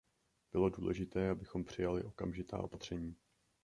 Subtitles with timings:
[0.51, 3.15] Bylo důležité, abychom přijali okamžitá opatření.